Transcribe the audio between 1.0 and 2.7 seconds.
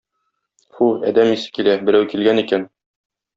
адәм исе килә, берәү килгән икән.